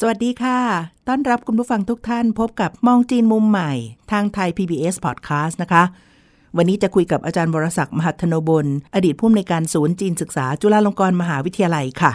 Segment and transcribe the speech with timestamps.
[0.00, 0.60] สวัสดีค่ะ
[1.08, 3.72] ต้อนรับคุณผู้ฟังทุกท่านพบกับมองจีนมุมใหม่
[4.12, 5.82] ทางไทย PBS Podcast นะคะ
[6.56, 12.12] วันนี้จะคุยกับอาจารย์วรศักดิ์มหัทโนบลอดีตผู้อำนวยการศูนย์จีนศึกษา จุฬาลงกรณ์มหาวิทยาลัยค่ะ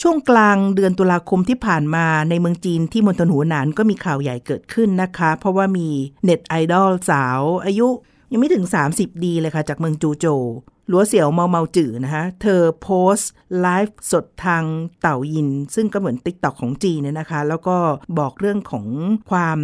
[0.00, 5.88] ช่วงกลางเดือนตุลาคมที่ผ่านมาในเมืองจีนที่มณฑลหูหนานก็มีข่าวใหญ่เกิดขึ้นนะคะ เพราะว่ามี
[6.24, 7.88] เน็ตไอดอลสาวอายุ
[8.32, 10.42] ยังไม่ถึง 30 ดีเลยค่ะ จากเมืองจูโจว
[10.90, 13.30] หลัวเสี่ยวเมาเมาจื่อนะคะเธอโพสต์
[13.60, 14.64] ไลฟ์สดทาง
[15.00, 17.76] โต่วอิน ซึ่งก็เหมือน TikTok ของจีนเนี่ยนะคะ แล้วก็
[18.18, 18.86] บอกเรื่องของ
[19.30, 19.60] ความ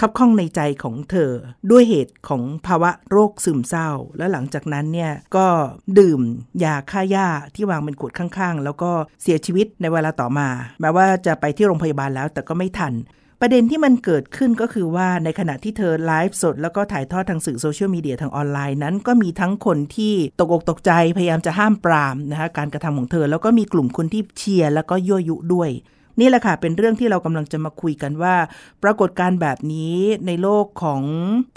[0.00, 1.32] คับข้องในใจของเธอ
[1.70, 5.46] ด้วยเหตุของภาวะโรคซึมเศร้า และหลังจากนั้นเนี่ยก็
[5.98, 6.20] ดื่ม
[6.64, 8.90] ยาฆ่าหญ้าที่วางเป็นขวดข้างๆ แล้วก็
[9.22, 10.48] เสียชีวิตในเวลาต่อมา
[10.80, 12.94] แม้ว่าจะไปที่โรงพยาบาลแล้วแต่ก็ไม่ทัน
[13.40, 25.70] ประเด็นที่มันเกิดขึ้นก็คือว่าในขณะที่เธอไลฟ์สด แล้วก็ถ่ายทอดทางสื่อโซเชียลมีเดียทางออนไลน์นั้น ก็มีทั้งคนที่ตกอกตกใจพยายามจะห้ามปรามนะคะการกระทำของเธอ แล้วก็มีกลุ่มคนที่เชียร์แล้วก็ยั่วยุด้วย
[26.20, 28.34] นี่แหละค่ะ เป็นเรื่องที่เรากำลังจะมาคุยกันว่า
[28.82, 31.02] ปรากฏการณ์แบบนี้ในโลกของ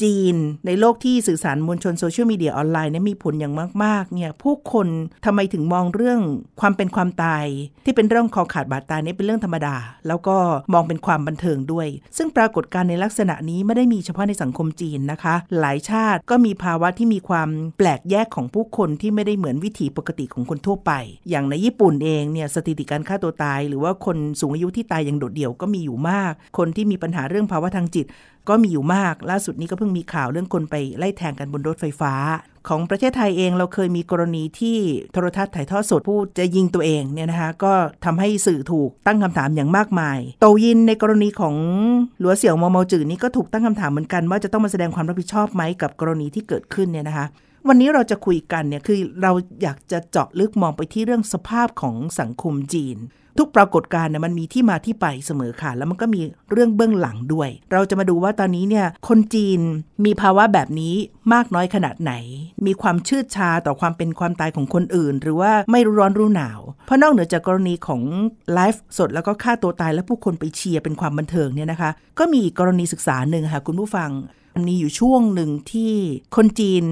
[0.03, 0.35] จีน
[0.67, 4.87] ในโลกที่สื่อสารมวลชนโซเชียลมีเดียออนไลน์เนี่ยมีผลอย่างมากๆเนี่ยผู้คน
[5.25, 6.19] ทำไมถึงมองเรื่อง
[6.61, 7.45] ความเป็นความตาย
[7.85, 9.75] ที่เป็นเรื่องคอขาดบาดตายนี่เป็นเรื่องธรรมดา
[10.07, 10.37] แล้วก็
[10.73, 20.91] มองเป็นความบันเทิงด้วย ซึ่งปรากฏการณ์ในลักษณะนี้ไม่ได้มีเฉพาะในสังคมจีนนะคะ หลายชาติก็มีภาวะที่มีความแปลกแยกของผู้คนที่ไม่ได้เหมือนวิถีปกติของคนทั่วไป
[21.29, 28.05] อย่างในญี่ปุ่นเองเนี่ยสถิติการฆ่าตัวตาย หรือว่าคนสูงอายุที่ตายอย่างโดดเดี่ยวก็มีอยู่มาก คนที่มีปัญหาเรื่องภาวะทางจิต
[28.49, 32.13] ก็มีอยู่มาก ล่าสุดนี้ก็เพิ่งมีข่าวเรื่องคนไปไล่แทงกันบนรถไฟฟ้า
[32.67, 34.77] ของประเทศไทยเองเราเคยมีกรณีที่
[35.13, 37.73] โทรทัศน์ถ่ายทอดสดผู้จะยิงตัวเองเนี่ยนะคะก็
[38.05, 41.55] ทำให้สื่อถูกตั้งคำถามอย่างมากมาย โตยินในกรณีของ
[42.19, 47.25] หลัวเสี่ยวมอมอจื่อนี้ก็ถูกตั้งคำถามเหมือนกัน ว่าจะต้องมาแสดงความรับผิดชอบไหมกับกรณีที่เกิดขึ้นเนี่ยนะคะ
[47.67, 49.31] วันนี้เราจะคุยกันเนี่ยคือเรา
[49.61, 52.97] อยากจะเจาะลึกมองไปที่เรื่องสภาพของสังคมจีน
[53.37, 56.21] ทุกปรากฏการณ์เนี่ยมันมีที่มาที่ไปเสมอค่ะ แล้วมันก็มี
[56.51, 59.59] เรื่องเบื้องหลังด้วย เราจะมาดูว่าตอนนี้เนี่ยคนจีน
[60.05, 60.93] มีภาวะแบบนี้
[61.33, 62.13] มากน้อยขนาดไหน
[62.65, 68.01] มีความชืดชาต่อความเป็นความตายของคนอื่น หรือว่าไม่รู้ร้อนรู้หนาว เพราะนอกเหนือจากกรณีของ
[68.53, 74.11] ไลฟ์สดแล้วก็ฆ่าตัวตายและผู้คนไปเชียร์เป็นความบันเทิงเนี่ยนะคะ ก็มีอีกกรณีศึกษาหนึ่งค่ะคุณผู้ฟัง
[74.67, 75.93] มีอยู่ช่วงหนึ่งที่
[76.35, 76.83] คนจีน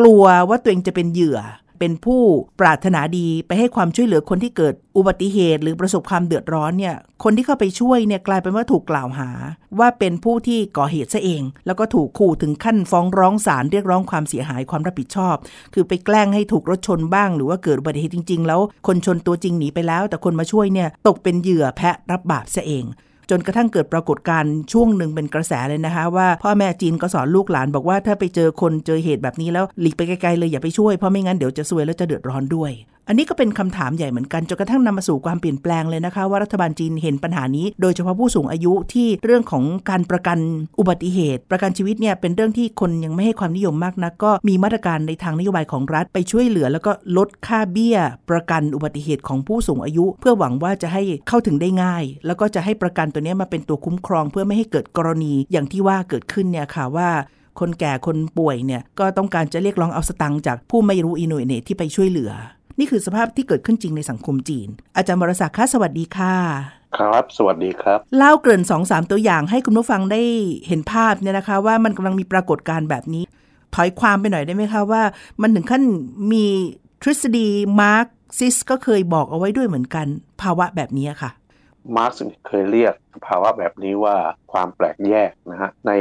[0.00, 1.38] กลัวว่าตัวเองจะเป็นเหยื่อ
[1.78, 2.22] เป็นผู้
[2.60, 6.94] ปรารถนาดีไปให้ความช่วยเหลือคนที่เกิดอุบัติเหตุ หรือประสบความเดือดร้อนเนี่ย
[7.24, 9.30] คนที่เข้าไปช่วยเนี่ยกลายเป็นว่าถูกกล่าวหา
[9.78, 15.36] ว่าเป็นผู้ที่ก่อเหตุซะเอง แล้วก็ถูกขู่ถึงขั้นฟ้องร้องศาลเรียกร้องความเสียหายความรับผิดชอบ
[15.74, 22.84] คือไปแกล้งให้ถูกรถชนบ้าง หรือว่าเกิดอุบัติเหตุจริง ๆ แล้วคนชนตัวจริงหนีไปแล้ว แต่คนมาช่วยเนี่ยตกเป็นเหยื่อแพะรับบาปซะเอง
[23.30, 32.70] จนกระทั่งเกิดปรากฏการณ์ช่วงหนึ่งเป็นกระแสเลยนะคะ ว่าพ่อแม่จีนก็สอนลูกหลานบอกว่าถ้าไปเจอคนเจอเหตุแบบนี้แล้วหลีกไปไกลๆเลยอย่าไปช่วยเพราะไม่งั้นเดี๋ยวจะซวยแล้วจะเดือดร้อนด้วย
[33.10, 40.38] อันนี้ก็เป็นคำถามใหญ่เหมือนกันจนกระทั่งนำมาสู่ความเปลี่ยนแปลงเลยนะคะว่ารัฐบาลจีนเห็นปัญหานี้ โดยเฉพาะผู้สูงอายุที่เรื่องของการประกัน
[40.78, 47.98] อุบัติเหตุ ประกันชีวิตเนี่ยเป็นเรื่องที่คนยังไม่ให้ความนิยมมากนักก็มีมาตรการในทางนโยบายของรัฐไปช่วยเหลือ แล้วก็ลดค่าเบี้ย
[48.30, 57.08] ประกันอุบัติเหตุของผู้สูงอายุ เพื่อหวังว่าจะให้เข้าถึงได้ง่าย แล้วก็จะให้ประกันตัวนี้มาเป็นตัวคุ้มครอง เพื่อไม่ให้เกิดกรณีอย่างที่ว่าเกิดขึ้นเนี่ยค่ะว่า
[57.60, 62.32] คนแก่คนป่วยเนี่ยก็ต้องการจะเรียกร้องเอาสตังค์จากผู้ไม่รู้อินโนเนตที่ไปช่วยเหลือ
[62.78, 66.34] นี่คือสภาพที่เกิดขึ้นจริงในสังคมจีน อาจารย์บรศักดิ์คะสวัสดีค่ะ
[66.98, 70.22] ครับ สวัสดีครับ เล่าเกริ่นสองสามตัวอย่างให้คุณผู้ฟังได้
[70.68, 73.24] เห็นภาพเนี่ยนะคะ ว่ามันกำลังมีปรากฏการณ์แบบนี้
[73.74, 75.02] ถอยความไปหน่อยได้ไหมคะว่า
[75.42, 75.82] มันถึงขั้น
[76.32, 76.44] มี
[77.02, 77.48] ทฤษฎี
[77.80, 78.06] มาร์ก
[78.38, 80.06] ซิสต์ก็เคยบอกเอาไว้ด้วยเหมือนกัน
[80.42, 81.30] ภาวะแบบนี้ค่ะ
[81.96, 82.94] มาร์กซ์เคยเรียก
[83.26, 84.16] ภาวะแบบนี้ว่า
[84.52, 85.92] ความแปลกแยกนะฮะใน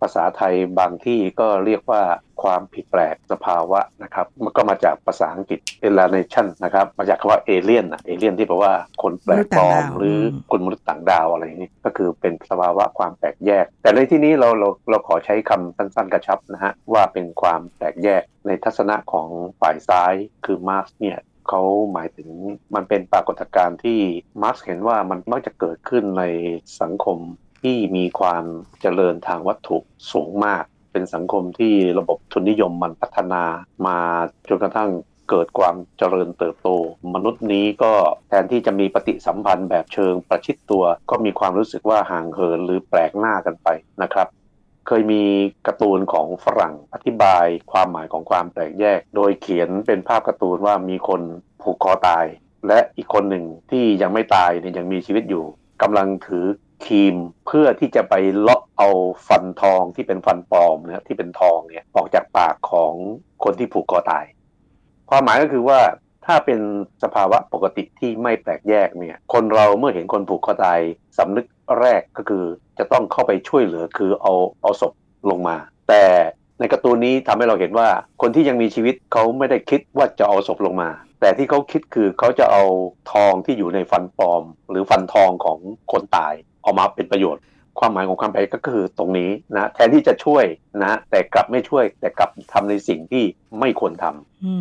[0.00, 2.02] ภาษาไทยบางที่ก็เรียกว่า
[2.42, 10.18] ความผิดแปลกสภาวะนะครับมันก็มาจากภาษาอังกฤษ alienation นะครับมาจากคำว่าเอเลียนนะเอเลียนที่แปลว่าคนแปลกปลอมหรือ
[10.50, 19.28] คนมนุษย์ต่างดาวอะไรอย่างนี้ก็คือเป็นสภาวะความแปลกแยก แต่ในที่นี้เราเราเราขอใช้คำสั้นๆกระชับนะฮะว่าเป็นความแปลกแยกในทัศนะของ
[19.60, 21.62] ฝ่ายซ้ายคือมาร์กซ์เนี่ย เขา
[21.92, 22.28] หมายถึง
[22.74, 24.00] มันเป็นปรากฏการณ์ที่
[24.42, 26.24] มาร์กซ์เห็นว่ามันมักจะเกิดขึ้นใน
[26.80, 27.18] สังคม
[27.62, 28.44] ที่มีความ
[28.80, 29.78] เจริญทางวัตถุ
[30.12, 33.42] สูงมาก เป็นสังคมที่ระบบทุนนิยมมันพัฒนา
[33.86, 33.98] มา
[34.48, 34.90] จนกระทั่ง
[35.30, 36.68] เกิดความเจริญเติบโต
[37.14, 37.92] มนุษย์นี้ก็
[38.28, 43.68] แทนที่จะมีปฏิสัมพันธ์แบบเชิงประชิดตัว ก็มีความรู้สึกว่าห่างเหินหรือแปลกหน้ากันไป
[44.02, 44.26] นะครับ
[44.88, 45.22] เคยมี
[45.66, 51.20] การ์ตูนของฝรั่งอธิบายความหมายของความแปลกแยก โดยเขียนเป็นภาพการ์ตูนว่ามีคน
[51.62, 52.26] ผูกคอตาย
[52.68, 55.44] และอีกคนหนึ่งที่ยังไม่ตายเนี่ยยังมีชีวิตอยู่
[55.82, 56.44] กำลังถือ
[56.84, 58.88] ครีมเพื่อที่จะไปเลาะเอา
[59.28, 62.92] ฟันทองที่เป็นฟันปลอมนะที่เป็นทองเนี่ยออกจากปากของ
[63.44, 64.24] คนที่ผูกคอตาย
[65.10, 65.80] ความหมายก็คือว่า
[66.26, 66.60] ถ้าเป็น
[67.02, 70.80] สภาวะปกติที่ไม่แปลกแยกเนี่ยคนเราเมื่อเห็นคนผูกคอตาย
[71.18, 71.46] สำนึก
[71.82, 72.44] แรกก็คือ
[72.78, 74.92] จะต้องเข้าไปช่วยเหลือคือเอาเอาศพ
[75.30, 75.56] ลงมา
[75.88, 76.04] แต่
[76.58, 77.88] ในการ์ตูนนี้ทำให้เราเห็นว่า
[78.22, 82.64] คนที่ยังมีชีวิตเขาไม่ได้คิดว่าจะเอาศพลงมา แต่ที่เขาคิดคือเขาจะเอา
[83.12, 85.58] ทองที่อยู่ในฟันปลอม หรือฟันทองของ
[85.92, 86.34] คนตาย
[86.64, 87.42] ออกมาเป็นประโยชน์
[87.78, 90.44] ความหมายของความแปก็คือตรงนี้นะแทนที่จะช่วย
[90.84, 93.24] นะ แต่กลับไม่ช่วยแต่กลับทำในสิ่งที่
[93.60, 94.56] ไม่ควรทำอื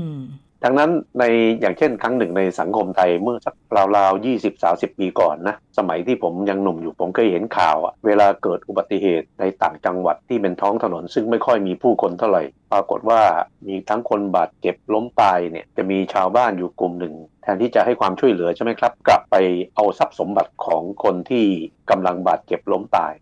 [0.63, 1.23] ดังนั้นใน
[1.61, 3.55] อย่างเช่นครั้งหนึ่งในสังคมไทยเมื่อสัก
[3.97, 13.21] ราวๆ20 30ปีก่อนนะสมัยที่ผมยังหนุ่มอยู่ผมเคยเห็นข่าวอะเวลาเกิดอุบัติเหตุในต่างจังหวัดที่เป็นท้องถนน ซึ่งไม่ค่อยมีผู้คนเท่าไหร่ ปรากฏว่า
[13.67, 17.13] มีทั้งคนบาดเจ็บล้มตายเนี่ยจะมีชาวบ้านอยู่กลุ่มหนึ่ง
[17.43, 19.35] แทนที่จะให้ความช่วยเหลือใช่ไหมครับ กลับไป
[19.75, 21.45] เอาทรัพย์สมบัติของคนที่
[21.89, 23.13] กำลังบาดเจ็บล้มตาย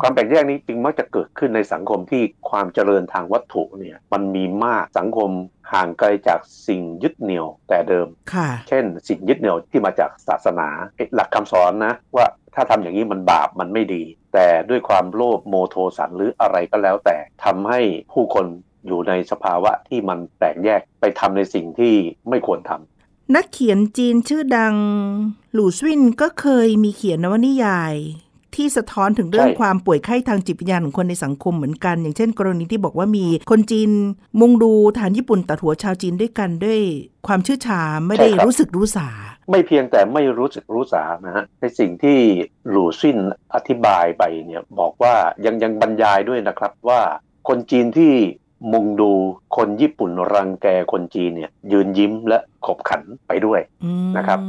[0.00, 5.30] ความแปลกแยกนี้จึงมักจะเกิดขึ้นในสังคมที่ความเจริญทางวัตถุเนี่ยมันมีมากสังคม
[5.72, 10.68] ห่างไกลจากสิ่งยึดเหนี่ยวแต่เดิมค่ะเช่น สิ่งยึดเหนี่ยวที่มาจากศาสนา
[11.14, 14.02] หลักคำสอนนะ ว่าถ้าทำอย่างนี้มันบาปมันไม่ดี
[14.34, 17.80] แต่ด้วยความโลภโมโทสันหรืออะไรก็แล้วแต่ทำให้
[18.12, 18.46] ผู้คน
[18.86, 21.94] อยู่ในสภาวะที่มันแตกแยกไปทำในสิ่งที่
[22.28, 24.74] ไม่ควรทำนักเขียนจีนชื่อดัง
[25.52, 27.94] หลู่ซิ่นก็เคยมีเขียนนวนิยาย
[28.56, 33.90] ที่สะท้อนถึงเรื่องใช่ความป่วยไข้ทางจิตวิญญาณของคนในสังคมเหมือนกัน อย่างเช่น กรณีที่บอกว่ามีคนจีน
[34.40, 36.80] มุงดูฐานญี่ปุ่นตัดหัวชาวจีนด้วยกันด้วย
[37.26, 39.08] ความชื่อชาไม่ได้รู้สึกรู้สา
[39.50, 42.18] ไม่เพียงแต่ไม่รู้สึกรู้สานะฮะในสิ่งที่
[42.68, 43.18] หลู่ซิน
[43.54, 45.14] อธิบายไปเนี่ยบอกว่า
[45.44, 47.00] ยังยังบรรยายด้วยนะครับว่า
[47.48, 48.12] คนจีนที่
[48.72, 49.12] มุงดู
[49.56, 54.40] คนญี่ปุ่นรังแกคนจีนเนี่ยยืนยิ้มและขบขันไปด้วยอืมนะครับ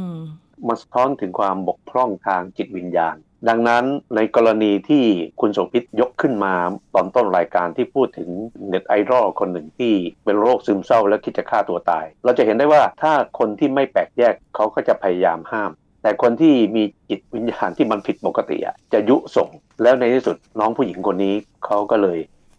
[0.66, 3.16] มันสะท้อนถึงความบกพร่องทางจิตวิญญาณ
[3.48, 3.84] ดังนั้น
[4.16, 5.04] ในกรณีที่
[5.40, 6.54] คุณโสภิตยกขึ้นมา
[6.94, 8.28] ตอนต้นรายการที่พูดถึง
[8.68, 9.94] เน็ตไอดอลคนหนึ่งที่
[10.24, 15.70] เป็นโรคซึมเศร้าและคิดจะฆ่าตัวตาย เราจะเห็นได้ว่าถ้าคนที่ไม่แปลกแยกเขาก็จะพยายามห้าม
[16.02, 19.48] แต่คนที่มีจิตวิญญาณที่มันผิดปกติอะจะยุส่ง
[19.82, 22.18] แล้วในที่สุดน้องผู้หญิงคนนี้เขาก็เลย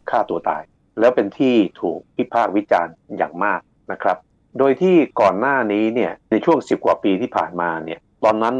[0.09, 0.63] ฆ่าตัวตาย
[0.99, 3.59] แล้วเป็นที่ถูกวิพากษ์วิจารณ์อย่างมาก
[3.91, 4.17] นะครับ
[4.59, 8.55] โดยที่ก่อนหน้านี้เนี่ยในช่วง 10 กว่าปีที่ผ่านมาเนี่ยตอนนั้น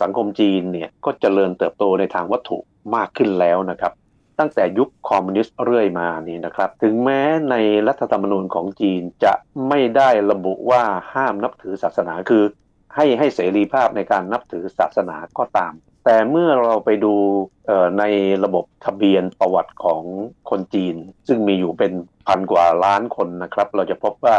[0.00, 2.58] สังคมจีนเนี่ยก็เจริญเติบโตในทางวัตถุ
[2.94, 3.92] มากขึ้นแล้วนะครับ
[4.38, 7.20] ตั้งแต่ยุคคอมมิวนิสต์เรื่อยมานี่นะครับ ถึงแม้
[7.50, 7.54] ใน
[7.88, 9.34] รัฐธรรมนูญของจีนจะ
[9.68, 10.82] ไม่ได้ระบุว่า
[11.14, 12.44] ห้ามนับถือศาสนาคือ
[12.94, 15.72] ให้ให้เสรีภาพในการนับถือศาสนาก็ตาม
[16.04, 17.14] แต่เมื่อเราไปดู
[17.98, 18.04] ใน
[18.44, 20.02] ระบบทะเบียนประวัติของ
[20.50, 20.96] คนจีน
[21.28, 21.92] ซึ่งมีอยู่เป็น
[22.26, 24.36] พันกว่าล้านคนนะครับ เราจะพบว่า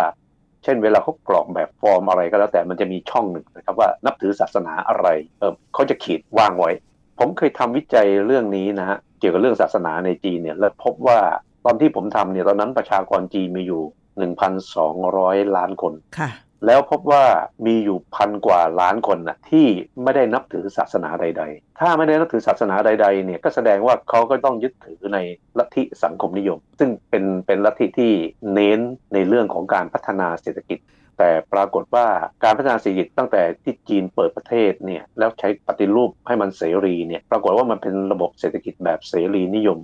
[0.66, 5.08] เช่นเวลาเขากรอกแบบฟอร์มอะไรก็แล้วแต่มันจะมีช่องหนึ่งนะครับว่านับถือศาสนาอะไร
[5.40, 6.72] เออเขาจะขีดวางไว้
[7.20, 11.20] ผมเคยทำวิจัยเรื่องนี้นะฮะเกี่ยวกับเรื่องศาสนาในจีนเนี่ยแล้วพบว่า
[11.66, 13.82] ตอนที่ผมทำเนี่ยตอนนั้นประชากรจีนมีอยู่
[14.88, 16.30] 1,200 ล้านคนค่ะ
[16.66, 17.24] แล้วพบว่า
[17.66, 19.68] มีอยู่พันกว่าล้านคนนะที่
[20.04, 25.20] ไม่ได้นับถือศาสนาใด ๆ ถ้าไม่ได้นับถือศาสนาใดๆเนี่ยก็แสดงว่าเขาก็ต้องยึดถือใน
[25.60, 28.14] ลัทธิสังคมนิยม ซึ่งเป็นเป็นลัทธิที่
[28.54, 28.80] เน้น
[29.14, 30.80] ในเรื่องของการพัฒนาเศรษฐกิจ
[31.20, 32.08] แต่ปรากฏว่า
[32.44, 39.80] การพัฒนาเศรษฐกิจตั้งแต่ที่จีนเปิดประเทศเนี่ยแล้วใช้ปฏิรูปให้มันเสรีเนี่ยปรากฏว่ามันเป็นระบบเศรษฐกิจแบบเสรีนิยม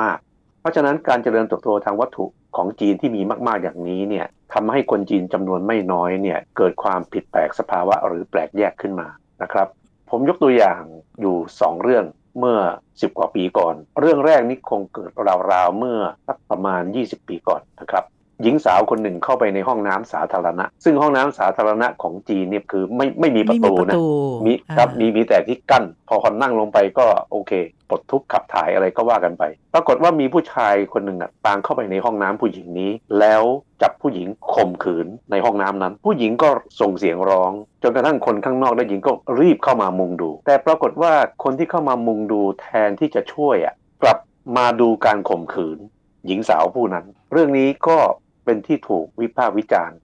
[0.00, 0.35] มาก ๆ
[0.66, 9.08] ราะฉะนั้นการเจริญเติบโตทางวัตถุของจีนที่มีมากๆอย่างนี้เนี่ยทำให้คนจีนจำนวนไม่น้อยเนี่ยเกิดความผิดแปลกสภาวะหรือแปลกแยกขึ้นมา
[9.42, 9.68] นะครับ
[10.10, 10.82] ผมยกตัวอย่าง
[11.20, 12.04] อยู่ 2 เรื่อง
[12.38, 12.58] เมื่อ
[12.90, 15.10] 10 กว่าปีก่อน เรื่องแรกนี่คงเกิด
[15.52, 18.04] ราวๆเมื่อสักประมาณ 20 ปีก่อนนะครับ
[18.42, 24.06] หญิงสาวคนหนึ่งเข้าไปในห้องน้ำสาธารณะ ซึ่งห้องน้ำสาธารณะของจีนเนี่ยคือไม่ไม่มีปไม่ระมีตูประนะตู
[24.46, 27.52] มีครับอ่ามีมีแต่ที่กั้น พอคนนั่งลงไปก็โอเค
[27.88, 33.42] ปลดทุกข์ขับถ่ายอะไรก็ว่ากันไป ปรากฏว่ามีผู้ชายคนหนึ่งอะตามเข้าไปในห้องน้ำผู้หญิงนี้ แล้ว
[33.82, 36.48] จับผู้หญิงข่มขืนในห้องน้ำนั้น ผู้หญิงก็
[36.80, 37.52] ส่งเสียงร้อง
[37.82, 41.12] จนกระทั่งคนข้างนอกได้ยินก็รีบเข้ามามุงดู แต่ปรากฏว่า
[41.44, 44.18] คนที่เข้ามามุงดูแทนที่จะช่วยอะกลับ
[44.56, 45.78] มาดูการข่มขืน
[46.26, 47.98] หญิงสาวผู้นั้น เรื่องนี้ก็
[48.46, 49.98] เป็นที่ถูกวิพากษ์วิจารณ์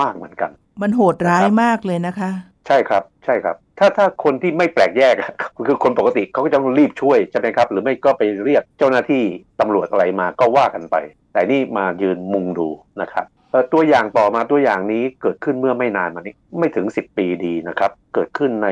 [0.00, 0.50] มากเหมือนกัน
[0.82, 2.30] มันโหดร้ายมากเลยนะคะ
[2.66, 5.32] ใช่ครับ ใช่ครับ ถ้าถ้าคนที่ไม่แปลกแยกอะ
[5.66, 9.22] คือคนปกติเขาก็จะรีบช่วยใช่ไหมครับ หรือไม่ก็ไปเรียกเจ้าหน้าที่
[9.60, 10.96] ตำรวจอะไรมาก็ว่ากันไป
[11.32, 12.68] แต่นี่มายืนมุงดู
[13.00, 18.68] นะครับเพราะตัวอย่างต่อมาตัวอย่างนี้เกิดขึ้นเมื่อไม่นานมานี้ไม่ถึง 10 ปีดีนะครับ เกิดขึ้นใน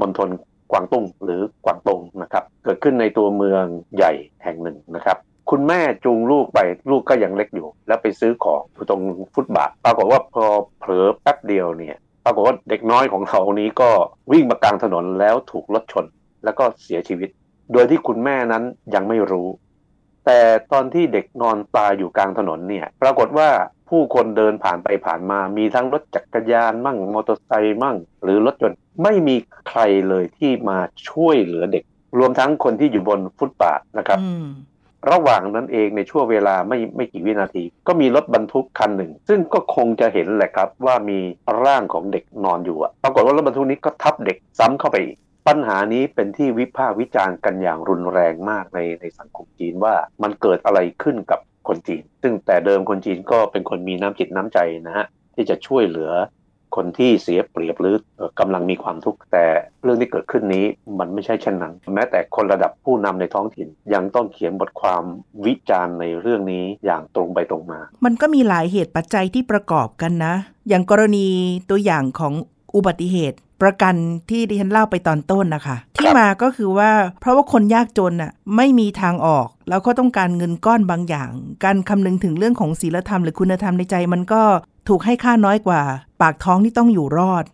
[0.00, 0.28] มณฑล
[0.72, 3.64] กวางตุ้งหรือกวางตงนะครับ เกิดขึ้นในตัวเมือง
[3.96, 4.12] ใหญ่
[4.44, 5.16] แห่งหนึ่งนะครับ
[5.50, 6.58] คุณแม่จูงลูกไป
[6.90, 9.02] ลูกก็ยังเล็กอยู่ แล้วไปซื้อของตรง
[9.34, 10.44] ฟุตบาทปรากฏว่าพอ
[10.78, 13.90] เผลอแป๊บเดียวเนี่ยปรากฏว่าเด็กน้อยของเรานี้ก็
[14.32, 16.04] วิ่งมากลางถนนแล้วถูกรถชน
[16.44, 17.28] แล้วก็เสียชีวิต
[17.72, 18.62] โดยที่คุณแม่นั้น
[18.94, 19.48] ยังไม่รู้
[20.26, 20.40] แต่
[20.72, 23.48] ตอนที่เด็กนอนตายอยู่กลางถนนเนี่ยปรากฏว่า
[23.88, 29.36] ผู้คนเดินผ่านไปผ่านมามีทั้งรถจักรยานมั่งมอเตอร์ไซค์มั่ง หรือรถยนต์ไม่มี
[29.68, 31.84] ใครเลยที่มาช่วยเหลือเด็ก
[32.18, 34.18] รวมทั้งคนที่อยู่บนฟุตบาทนะครับ
[35.10, 41.18] ระหว่างนั้นเองในช่วงเวลาไม่ไม่กี่วินาที ก็มีรถบรรทุกคันหนึ่ง ซึ่งก็คงจะเห็นแหละครับว่ามี
[41.64, 45.16] ร่างของเด็กนอนอยู่ปรากฏว่ารถบรรทุกนี้ก็ทับเด็กซ้ำเข้าไปอีก
[45.48, 56.10] ปัญหานี้เป็นที่วิพากษ์วิจารณ์กันอย่างรุนแรงมากในในสังคมจีนว่ามันเกิดอะไรขึ้นกับคนจีน ซึ่งแต่เดิมคนจีนก็เป็นคนมีน้ำจิตน้ำใจนะฮะที่จะช่วยเหลือ
[56.76, 57.96] คนที่เสียเปรียบหรือ
[58.40, 59.46] กำลังมีความทุกข์แต่
[59.82, 60.66] เรื่องที่เกิดขึ้นนี้
[60.98, 65.02] มันไม่ใช่เช่นนั้น แม้แต่คนระดับผู้นำในท้องถิ่น ยังต้องเขียนบทความ
[65.46, 70.34] วิจารณ์ในเรื่องนี้อย่างตรงไปตรงมา มันก็มีหลายเหตุปัจจัยที่ประกอบกันนะ
[70.68, 71.26] อย่างกรณี
[71.70, 72.32] ตัวอย่างของ
[72.74, 73.94] อุบัติเหตุประกัน
[74.30, 76.90] ที่ดิฉันเล่าไปตอนต้นนะคะ ที่มาก็คือว่า
[77.20, 81.30] เพราะว่าคนยากจนอะไม่มีทางออก แล้วก็ต้องการเงินก้อนบางอย่าง
[81.64, 84.42] การคำนึงถึงเรื่องของศีลธรรมหรือคุณธรรมในใจมันก็
[84.88, 85.82] ถูกให้ค่าน้อยกว่า
[86.20, 87.44] ปากท้องที่ต้องอยู่รอด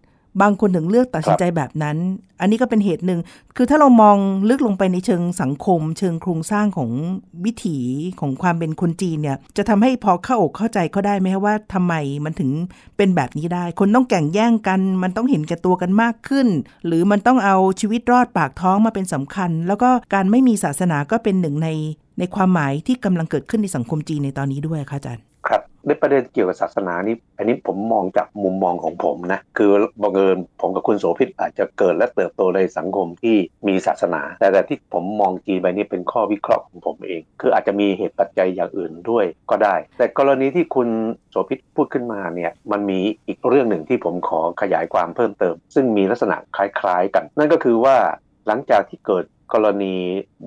[0.41, 1.97] บางคนถึงเลือกตัดสินใจแบบนั้น
[2.41, 3.21] อันนี้ก็เป็นเหตุหนึ่ง
[3.57, 4.17] คือถ้าเรามอง
[4.49, 6.91] ลึกลงไปในเชิงสังคม เชิงโครงสร้างของ
[7.45, 7.79] วิถี
[8.21, 11.95] ของความเป็นคนจีนเนี่ย จะทำให้พอเข้าอกเข้าใจเขาได้ไหมว่าทำไม
[12.25, 12.51] มันถึง
[12.97, 16.49] เป็นแบบนี้ได้ คนต้องแข่งแย่งกัน มันต้องเห็นแก่ตัวกันมากขึ้น
[16.87, 21.69] หรือมันต้องเอาชีวิตรอดปากท้องมาเป็นสำคัญ แล้วก็การไม่มีศาสนาก็เป็นหนึ่งใน
[22.19, 25.30] ในความหมายที่กำลังเกิดขึ้นในสังคมจีนในตอนนี้ด้วยค่ะอาจารย์
[25.87, 29.71] ในประเด็นเกี่ยวกับศาสนานี้อันนี้ผมมองจากมุมมองของผมนะคือ
[30.03, 33.37] บังเอิญผมกับคุณโสภิตอาจจะเกิดและเติบโตในสังคมที่
[33.69, 40.89] มีศาสนา แต่แต่ที่ผมมองจีนไปนี่เป็นข้อวิเคราะห์ของผมเอง คืออาจจะมีเหตุปัจจัยอย่างอื่นด้วยก็ได้ แต่กรณีที่คุณ
[41.31, 47.97] โสภิตพูดขึ้นมาเนี่ยมันมีอีกเรื่องหนึ่งที่ผมขอขยายความเพิ่มเติม ซึ่งมีลักษณะคล้ายๆกัน นั่นก็คือว่า
[48.47, 49.95] หลังจากที่เกิดกรณี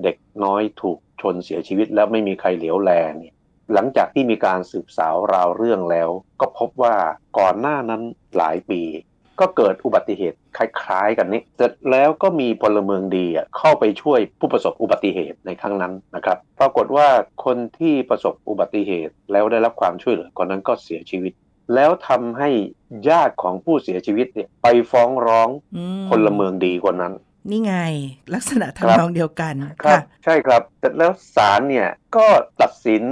[0.02, 3.33] เด็กน้อยถูกชนเสียชีวิตแล้วไม่มีใครเหลียวแลเนี่ย
[3.72, 6.08] หลังจากที่มีการสืบสาวราวเรื่องแล้ว
[6.40, 6.96] ก็พบว่า
[7.38, 8.02] ก่อนหน้านั้น
[8.36, 8.82] หลายปี
[9.40, 13.26] ก็เกิดอุบัติเหตุคล้ายๆ กันนี้เสร็จแล้วก็มีพลเมืองดี
[13.58, 17.08] เข้าไปช่วยผู้ประสบอุบัติเหตุในครั้งนั้นนะครับ ปรากฏว่า
[17.44, 21.32] คนที่ประสบอุบัติเหตุแล้วได้รับความช่วยเหลือคนนั้นก็เสียชีวิต
[21.74, 22.50] แล้วทำให้
[23.08, 25.48] ญาติของผู้เสียชีวิตเนี่ยไปฟ้องร้อง
[26.08, 27.14] พลเมืองดีคนนั้น
[27.50, 27.74] นี่ไง
[28.34, 32.26] ลักษณะทำนองเดียวกันครับใช่ครับแต่แล้วศาลเนี่ยก็
[32.62, 33.02] ตัดสิน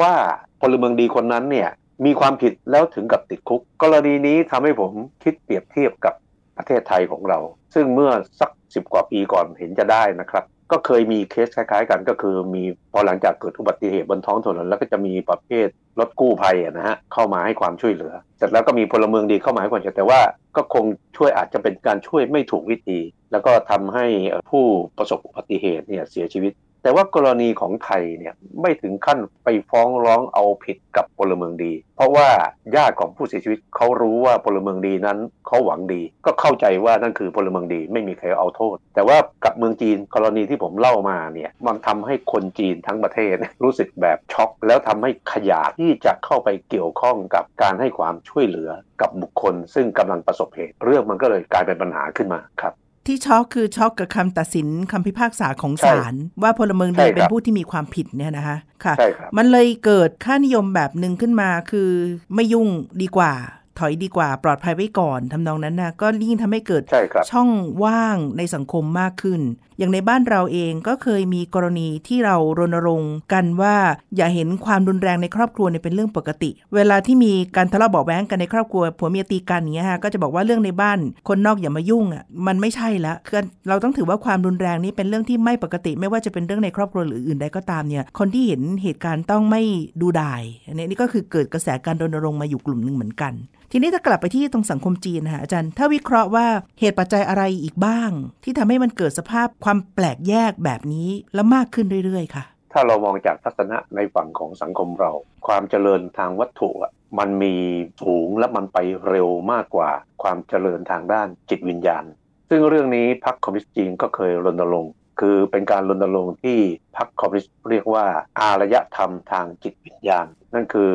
[0.00, 0.14] ว่า
[0.60, 1.70] พลเมืองดีคนนั้นเนี่ย
[2.04, 6.14] มีความผิดแล้วถึงกับติดคุก กรณีนี้ทำให้ผมคิดเปรียบเทียบกับ
[6.56, 7.38] ประเทศไทยของเรา
[7.74, 20.20] ซึ่งเมื่อสักสิบกว่าปีก่อนเห็นจะได้นะครับ ก็เคยมีเคสคล้ายๆ กันก็คือมีพอหลังจากเกิดอุบัติเหตุบนท้องถนนแล้วก็จะมีประเภทรถกู้ภัยนะฮะเข้ามาให้ความช่วยเหลือ เสร็จแล้วก็มีพลเมืองดีเข้ามาให้ความช่วยแต่ว่า
[20.56, 20.84] ก็คง
[21.16, 22.98] ช่วยอาจจะเป็นการช่วยไม่ถูกวิธี
[23.32, 24.06] แล้วก็ทำให้
[24.50, 24.64] ผู้
[24.98, 26.52] ประสบอุบัติเหตุเนี่ยเสียชีวิต
[26.82, 32.28] แต่ว่ากรณีของไทยเนี่ยไม่ถึงขั้นไปฟ้องร้องเอาผิดกับพลเมืองดี เพราะว่า
[32.76, 43.34] ญาติของผู้เสียชีวิตเขารู้ว่าพลเมืองดีนั้นเขาหวังดี ก็เข้าใจว่านั่นคือพลเมืองดี ไม่มีใครเอาโทษ แต่ว่ากับเมืองจีนกรณีที่ผมเล่ามาเนี่ยมันทำให้คนจีนทั้งประเทศ
[43.64, 48.70] รู้สึกแบบช็อก แล้วทำให้ขยาดที่จะเข้าไปเกี่ยวข้องกับการให้ความช่วยเหลือ
[49.00, 52.74] กับบุคคล ซึ่งกำลังประสบเหตุ เรื่องมันก็เลยกลายเป็นปัญหาขึ้นมาครับ
[53.06, 58.94] ที่ช็อกคือช็อกกับคำตัดสินคำพิพากษาของศาลว่าพลเมืองดีเป็นผู้ที่มีความผิดเนี่ยนะคะค่ะ
[59.36, 61.90] มันเลยเกิดค่านิยมแบบหนึ่งขึ้นมาคือ
[62.34, 62.68] ไม่ยุ่ง
[63.02, 63.32] ดีกว่า
[63.78, 66.82] ถอยดีกว่าปลอดภัยไว้ก่อนทำนองนั้นนะก็ยิ่งทำให้เกิด
[67.30, 67.48] ช่อง
[67.84, 69.40] ว่างในสังคมมากขึ้น
[69.78, 73.74] อย่างในบ้านเราเองก็เคยมีกรณีที่เรารณรงค์กันว่า
[74.16, 80.98] อย่าเห็นความรุนแรงในครอบครัวเป็นเรื่องปกติ เวลาที่มีการทะเลาะเบาแว้งกันในครอบครัวผัวเมียตีกันอย่างเงี้ยฮะก็จะบอกว่าเรื่องในบ้าน
[81.28, 89.62] คนนอกอย่ามายุ่งอะมันไม่ใช่ละคือเราต้องถือว่าความรุนแรงนี้เป็นเรื่องที่ไม่ปกติ ไม่ว่าจะเป็นเรื่องในครอบครัวหรืออื่นใดก็ตามเนี่ยคนที่เห็นเหตุการณ์ต้องไม่
[90.00, 93.32] ดูดายอันนี้นี่ก็คือเกิดกระแสการรณรงค์มาอยู่กลุ่มหนึ่งเหมือนกัน
[93.74, 96.46] ทีนี้ถ้ากลับไปที่ตรงสังคมจีนนะคะอาจารย์ ถ้าวิเคราะห์ว่า
[96.80, 98.10] เหตุปัจจัยอะไรอีกบ้าง
[98.44, 105.12] ที่ทำให้มันเกิดสภาพความแปลกแยกแบบนี้และมากขึ้นเรื่อยๆ ค่ะ ถ้าเรามองจากทัศนะในฝั่งของสังคมเรา
[105.46, 106.70] ความเจริญทางวัตถุ
[107.18, 107.54] มันมี
[108.02, 109.90] สูงและมันไปเร็วมากกว่า
[110.22, 112.04] ความเจริญทางด้านจิตวิญญาณ
[112.50, 116.58] ซึ่งเรื่องนี้พรรคคอมมิวนิสต์จีนก็เคยรณรงค์คือเป็นการรณรงค์ที่
[116.96, 118.06] พรรคคอมมิวนิสต์เรียกว่า
[118.40, 120.92] อารยธรรมทางจิตวิญญาณ นั่นคือ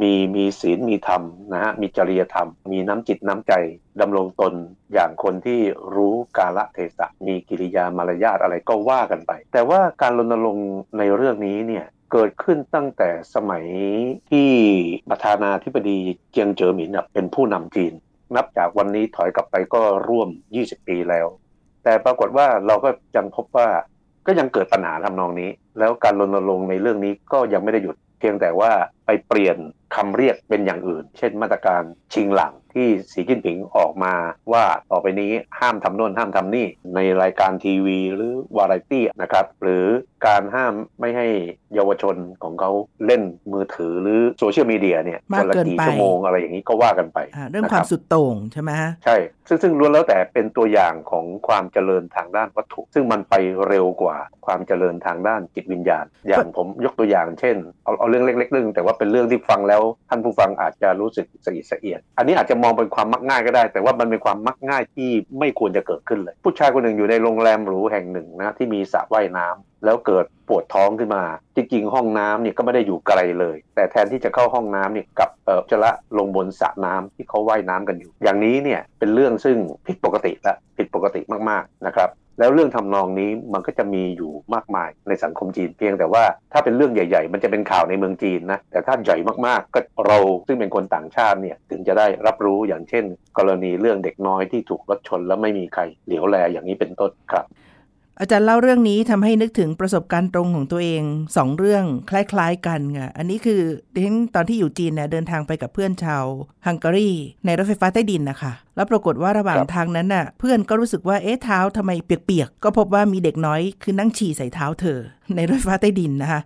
[0.00, 3.52] มีมีศีลมีธรรมนะฮะมีจริยธรรม มีน้ำจิตน้ำใจ
[4.00, 4.54] ดำรงตน
[4.92, 5.60] อย่างคนที่
[5.94, 13.64] รู้กาละเทศะมีกิริยามารยาทอะไรก็ว่ากันไป แต่ว่าการรณรงค์ในเรื่องนี้เนี่ยเกิดขึ้นตั้งแต่สมัย
[14.30, 14.50] ที่
[15.10, 15.98] ประธานาธิบดี
[16.30, 17.92] เจียงเจ๋อหมินเป็นผู้นำจีน
[18.36, 20.28] นับจากวันนี้ถอยกลับไปก็ร่วม
[20.60, 21.26] 20 ปีแล้ว
[21.84, 23.68] แต่ปรากฏว่าเราก็ยังพบว่า
[24.26, 28.72] ก็ยังเกิดปัญหาทำนองนี้ แล้วการรณรงค์ในเรื่องนี้ก็ยังไม่ได้หยุด เพียงแต่ว่า
[29.06, 29.56] ไปเปลี่ยน
[29.94, 34.14] คำเรียกเป็นอย่างอื่น เช่นมาตรการชิงหลัง ที่สีจิ้นผิงออกมา
[34.52, 39.86] ว่าต่อไปนี้ห้ามทำโน่นห้ามทำนี่ในรายการทีวีหรือวาไรตี้นะครับ หรือ
[40.26, 41.26] การห้ามไม่ให้
[41.74, 42.70] เยาวชนของเขา
[43.06, 43.22] เล่น
[43.52, 49.16] มือถือหรือโซเชียลมีเดียเนี่ยมากวันละเกินกี่ไปชั่วโมงอะไรอย่างนี้ก็ว่ากันไปอ่าเรื่องนะความบสุดโต่งใช่ไหมฮะใช่
[49.48, 53.34] ซึ่งซึ่งล้วนแล้วแต่เป็นตัวอย่างของความเจริญทางด้านวัตถุ ซึ่งมันไป
[53.68, 71.24] เร็วกว่าความเจริญทางด้านจิตวิญญาณ อย่างผมยกตัวอย่างเช่น เอาเอาเรื่องเล็กๆเรื่องแต่ว่าเป็นเรื่องที่ฟังแล้วท่านผู้ฟังอาจจะรู้สึกสะอิดสะเอียด อันนี้อาจจะมองเป็นความมักง่ายก็ได้ แต่ว่ามันเป็นความมักง่ายที่ไม่ควรจะเกิดขึ้นเลย ผู้ชายคนหนึ่งอยู่ในโรงแรมหรูแห่งหนึ่งนะที่มีสระว่ายน้ำแล้วเกิดปวดท้องขึ้นมา
[71.56, 82.08] จริงๆ ห้องน้ำเนี่ยก็ไม่ได้อยู่ไกลเลย แต่แทนที่จะเข้าห้องน้ำเนี่ยกับเออจะละลงบนสระน้ำที่เขาว่ายน้ำกันอยู่ อย่างนี้เนี่ยเป็นเรื่องซึ่งผิดปกติละผิดปกติมากๆนะครับ
[82.40, 89.16] แล้วเรื่องทำนองนี้มันก็จะมีอยู่มากมายในสังคมจีนเพียงแต่ว่าถ้าเป็นเรื่องใหญ่ๆ มันจะเป็นข่าวในเมืองจีนนะแต่ถ้าใหญ่
[89.46, 93.04] มากๆก็เราซึ่งเป็นคนต่างชาติเนี่ยถึงจะได้รับรู้อย่างเช่น
[93.38, 97.44] กรณีเรื่องเด็กน้อยที่ถูกรถชนแล้วไม่มีใครเหลียวแลอย่างนี้เป็นต้นครับ
[98.20, 101.02] อาจารย์เล่าเรื่องนี้ทำให้นึกถึงประสบการณ์ตรงของตัวเอง
[101.36, 103.60] สองเรื่องคล้ายๆกันค่ะอันนี้คือ
[103.94, 106.24] ดิฉันตอนที่อยู่จีนเนี่ยเดินทางไปกับเพื่อนชาว
[106.66, 107.10] ฮังการี
[107.46, 114.98] ในรถไฟฟ้าใต้ดินนะคะแล้วปรากฏว่าระหว่างครับทางนั้นน่ะเพื่อนก็รู้สึกว่าเอ๊ะเท้าทำไมเปียกๆก็พบว่ามีเด็กน้อยคือนั่งฉี่ใส่เท้าเธอ
[115.36, 116.40] ในรถไฟฟ้าใต้ดินนะคะ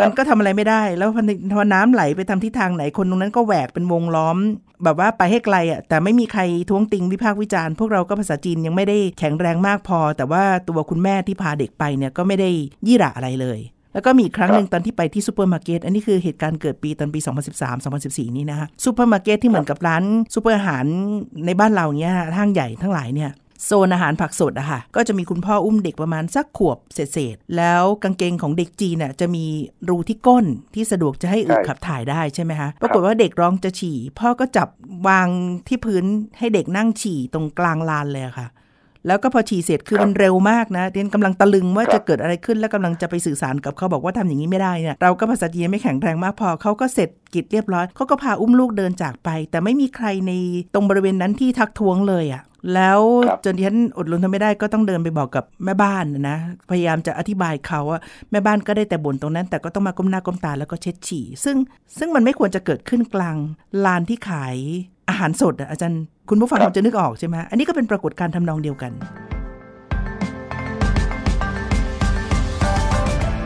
[0.00, 1.22] มันก็ทำอะไรไม่ได้ แล้วพอ
[1.54, 4.38] พอน้ำไหลไปทางทิศทางไหนคนตรงนั้นก็แหวกเป็นวงล้อม
[4.84, 12.50] แบบว่าไปให้ไกลอะแต่ไม่มีใครท้วงติงวิพากษ์วิจารณ์พวกเราก็ภาษาจีนยังไม่ได้แข็งแรงมากพอ แต่ว่าตัวคุณแม่ที่พาเด็กไปเนี่ยก็ไม่ได้
[12.86, 13.60] ยี่หระอะไรเลย
[13.94, 17.20] แล้วก็มีอีกครั้งหนึ่งตอนที่ไปที่ซูเปอร์มาร์เก็ตอันนี้คือเหตุการณ์เกิดปีตอนปี
[17.78, 20.84] 2013-2014 นี้นะคะซูเปอร์มาร์เก็ตที่เหมือนกับร้านซูเปอร์อาหาร
[21.46, 23.30] ในบ้านเราเนี้ยห้างใหญ่ทั้งหลายเนี่ย
[23.64, 29.44] โซนอาหารผักสดอะค่ะ ก็จะมีคุณพ่ออุ้มเด็กประมาณสักขวบเศษๆแล้วกางเกงของเด็กจีนน่ะจะมี
[29.88, 34.68] รูที่ก้นที่สะดวกจะให้อึใช่ขับถ่ายได้ใช่ไหมคะปรากฏว่าเด็กร้องจะฉี่ พ่อก็จับ
[35.08, 35.28] วาง
[35.68, 36.04] ที่พื้น
[36.38, 38.46] ให้เด็กนั่งฉี่ตรงกลางลานเลยอะค่ะ
[39.06, 50.32] แล้วก็พอฉี่เสร็จคือครับมันเร็วมากนะเดนกำลังตะลึงว่าครับจะเกิดอะไรขึ้นแล้วกำลังจะไปสื่อสารกับเขาบอกว่าทำอย่างนี้ไม่ได้เนี่ยเราก็ภาษาจีนไม่แข็งแรงมากพอเขาก็เสร็จกิจเรียบร้อยเขาก็พาอุ้มลูกเดินจากไป แต่ไม่มีใครใน
[50.74, 52.42] ตรงบริเวณนั้นที่ทักท้วงเลยอะ่ะ
[52.74, 56.38] แล้วครับจนที่ฉันอดรนทนไม่ได้ก็ต้องเดินไปบอกกับแม่บ้านนะนะ
[56.70, 61.56] พยายามจะอธิบายเขาว่าแม่บ้านก็ได้แต่บ่นตรงนั้น แต่ก็ต้องมาก้มหน้าก้มตาแล้วก็เช็ดฉี่ ซึ่ง
[61.98, 63.36] ซึ่งมันไม่ควรจะเกิดขึ้นกลาง
[63.84, 64.56] ลานที่ขาย
[65.08, 68.92] อาหารสดอะอาจารย์ คุณผู้ฟังครับคงจะนึกออกใช่ไหมอันนี้ก็เป็นปรากฏการณ์ทำนองเดียวกัน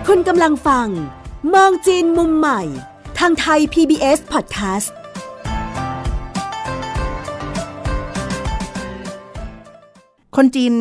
[0.09, 0.89] คุณกำลังฟัง
[1.55, 2.61] มองจีนมุมใหม่
[3.19, 4.89] ทางไทย PBS Podcast
[10.37, 10.73] คนจีน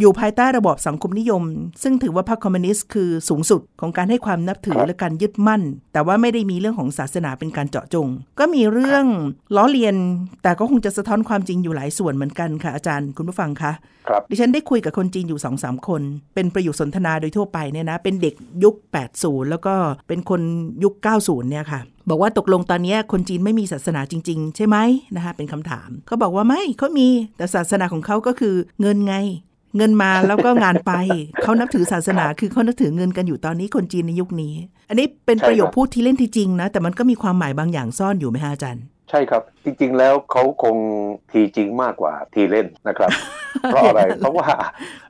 [0.00, 1.42] อยู่ภายใต้ระบอบสังคมนิยม
[1.82, 8.08] ซึ่งถือว่าพรรคคอมมิวนิสต์คือสูงสุดของการให้ความนับถือครับและการยึดมั่น แต่ว่าไม่ได้มีเรื่องของศาสนาเป็นการเจาะจง
[8.38, 9.04] ก็มีเรื่อง
[9.56, 9.96] ล้อเลียน
[10.42, 13.72] แต่ก็คงจะสะท้อนความจริงอยู่หลายส่วนเหมือนกันค่ะอาจารย์คุณผู้ฟังคะ
[14.08, 16.02] ครับดิฉันได้คุยกับคนจีนอยู่2อสามคน
[16.34, 18.34] เป็นประโยคสนทนาโดยทั่วไปเนี่ยนะ เป็นเด็ก
[18.64, 18.74] ยุค
[19.12, 19.74] 80 แล้วก็
[20.08, 20.40] เป็นคน
[20.84, 21.80] ยุค 90 เนี่ยค่ะ
[22.10, 24.76] บอกว่าตกลงตอนเนี้ยคนจีนไม่มีศาสนาจริง ๆ ใช่ไหม
[25.16, 29.16] นะคะเป็นคำถามเขาบอกว่าไม่เขามีแต่ศาสนาของเขาก็คือเงินไง
[29.78, 30.92] เงินมาแล้วก็งานไป
[31.42, 34.54] เขานับถือศาสนาคือเขานับถือเงินกันอยู่ตอนนี้คนจีนในยุคนี้
[34.88, 40.76] อันนี้เป็นใช่ครับประโยคพูดที่เล่นที่จริงนะ แต่มันก็มีความหมายบางอย่างซ่อนอยู่ไหมฮะอาจารย์ ใช่ครับ จริง ๆ แล้วเขาคง
[41.32, 43.10] ทีจริงมากกว่าทีเล่นนะครับ
[43.70, 44.46] เพราะอะไรเพราะว่า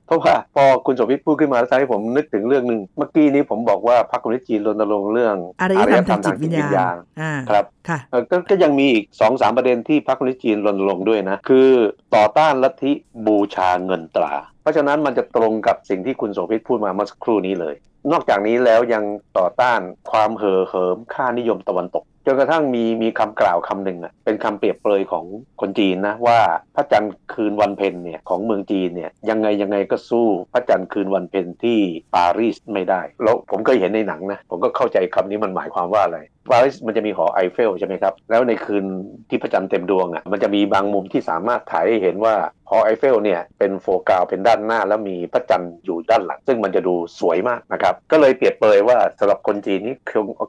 [0.07, 11.69] เพราะว่าพอคุณสมวิทย์พูดขึ้นมาแล้วทำให้ผมนึกถึงเรื่องหนึ่งเมื่อกี้นี้ผมบอกว่าพรรคคอมมิวนิสต์จีนรณรงค์เรื่องอารยธรรมทางจิตวิญญาณอ่าครับค่ะเอ่อก็ก็ยังมีอีกสองสามประเด็นที่พรรคคอมมิวนิสต์จีนรณรงค์ด้วยนะ คือ
[12.15, 12.93] ต่อต้านลัทธิ
[13.27, 17.75] บูชาเงินตราเพ ราะฉะนั้นมันจะตรงกับสิ่งที่คุณโสภิตพูดมาเมื่อสักครู่นี้เลย
[18.13, 19.05] นอกจากนี้แล้วยัง
[19.39, 25.25] ต่อต้านความเห่อเหิมค่านิยมตะวันตกจนกระทั่งมีมีคำกล่าวคำหนึ่งอะเป็นคำเปรียบเปรยของ
[25.61, 26.39] คนจีนนะว่า
[26.77, 31.79] พระจันทร์คืนวันเพ็ญเนี่ยของเมืองจีนเนี่ยยังไงยังไงก็สู้พระจันทร์คืนวันเพ็ญที่
[32.15, 36.19] ปารีสไม่ได้ แล้วผมก็เห็นในหนังนะผมก็เข้าใจคำนี้มันหมายความว่าอะไร
[36.53, 38.85] ปารีสมันจะมีหอไอเฟลใช่ไหมครับ แล้วในคืน
[39.29, 42.35] ที่พระจันทร์เต็มดวงอะมันจะมีบางมุมที่สามารถถ่ายให้เห็นว่า
[42.71, 49.97] หอไอเฟลเนี่ยเป็นโฟกัสเป็นด้านหน้า แล้วมีพระจันทร์อยู่ด้านหลัง ซึ่งมันจะดูสวยมากนะครับ ก็เลยเปรียบเปยว่าสำหรับคนจีนนี่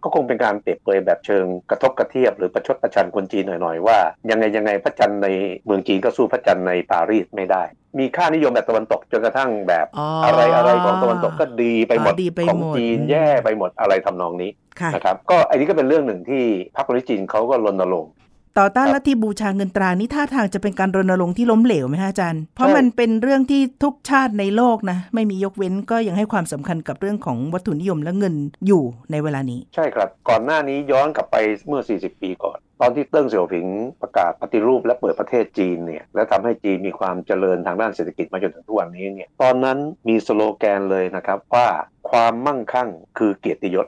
[0.04, 3.98] ก็คงเป็นการเปรียบเปยแบบเชิงกระทบกระเทียบหรือประชดประชันคนจีนหน่อยๆว่า
[4.30, 5.28] ยังไงยังไงพระจันทร์ใน
[5.66, 7.64] เมืองจีนก็สู้พระจันทร์ในปารีสไม่ได้
[8.00, 9.88] มีค่านิยมแบบตะวันตกจนกระทั่งแบบ
[10.26, 12.14] อะไรอะไรของตะวันตกก็ดีไปหมด
[12.50, 14.50] ของจีนแย่ไปหมดอะไรทำนองนี้
[14.94, 16.44] นะครับก็อันนี้ก็เป็นเรื่องหนึ่งที่
[16.76, 18.12] พรรคคนที่จีนเขาก็รณรงค์
[18.58, 28.36] ต่อต้านลัทธิบูชาเงินตรานี่ท่าทางจะเป็นการรณรงค์ที่ล้มเหลวไหมฮะอาจารย์ เพราะมันเป็นเรื่องที่ทุกชาติในโลกนะ ไม่มียกเว้นก็ยังให้ความสำคัญกับเรื่องของวัตถุนิยมและเงิน
[28.68, 31.36] อยู่ในเวลานี้ ใช่ครับ ก่อนหน้านี้ย้อนกลับไป
[31.68, 33.68] เมื่อ 40 ปีก่อน ตอนที่เติ้งเสี่ยวผิง
[34.02, 41.68] ประกาศปฏิรูปและเปิดประเทศจีนเนี่ยและทำให้จีนมีความเจริญทางด้านเศรษฐกิจมาจนถึงทุกวันนี้เนี่ยตอนนั้นมีสโลแกนเลยนะครับว่า
[42.10, 43.88] ความมั่งคั่งคือเกียรติยศ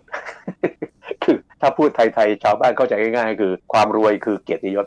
[1.01, 1.01] คือ
[1.62, 4.86] ถ้าพูดไทยๆชาวบ้านเข้าใจง่ายๆ คือความรวยคือเกียรติยศ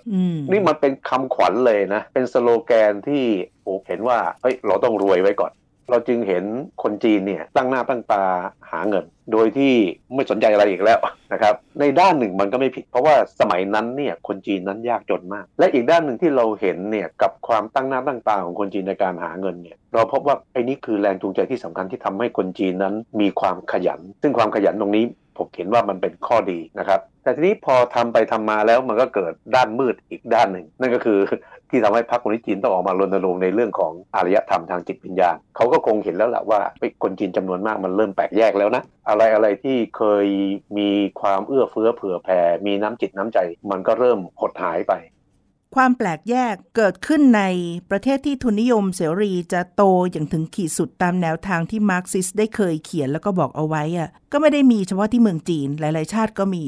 [0.51, 3.25] นี่มันเป็นคำขวัญเลยนะ เป็นสโลแกนที่
[3.63, 5.53] โอ้เห็นว่าเฮ้ยเราต้องรวยไว้ก่อน
[5.91, 6.45] เราจึงเห็น
[6.83, 8.25] คนจีนเนี่ยตั้งหน้าตั้งตา
[8.71, 9.75] หาเงิน โดยที่
[10.15, 10.99] ไม่สนใจอะไรอีกแล้ว
[11.33, 25.05] นะครับในด้านหนึ่งมันก็ไม่ผิด เพราะว่าสมัยนั้นเนี่ยคนจีนนั้นยากจนมาก และอีกด้านหนึ่งที่เราเห็นเนี่ยกับความตั้งหน้าตั้งตาของคนจีนในการหาเงินเนี่ยเราพบว่าไอ้นี่คือแรงจูงใจที่สำคัญที่ทำให้คนจีนนั้นมีความขยัน ซึ่งความขยันตรงนี้
[25.39, 31.19] ผมเห็นว่ามันเป็นข้อดีนะครับ แต่ทีนี้พอทำไปทำมาแล้วมันก็เกิดด้านมืดอีกด้านหนึ่ง นั่นก็คือ
[31.71, 36.61] ที่ทำให้พรรคคนิจีนต้องออกมารณรงค์ในเรื่องของอารยธรรมทางจิตวิญญาณเขาก็คงเห็นแล้วแหละว่า
[37.03, 40.27] คนจีนจำนวนมากมันเริ่มแปลกแยกแล้วนะ อะไรอะไรที่เคย
[40.79, 43.39] มีความเอื้อเฟื้อเผื่อแผ่มีน้ำจิตน้ำใจ
[43.71, 44.93] มันก็เริ่มหดหายไป
[45.75, 47.43] ความแปลกแยกเกิดขึ้นใน
[47.91, 56.65] ประเทศที่ทุนนิยมเสรีจะโตอย่างถึงขีดสุดตามแนวทางที่มาร์กซิสได้เคยเขียนแล้วก็บอกเอาไว้อะก็ไม่ได้มีเฉพาะที่เมืองจีนหลาย ๆ ชาติก็มี